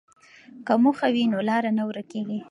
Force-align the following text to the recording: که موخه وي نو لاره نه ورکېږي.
که 0.65 0.73
موخه 0.83 1.07
وي 1.13 1.23
نو 1.31 1.39
لاره 1.49 1.71
نه 1.77 1.83
ورکېږي. 1.87 2.37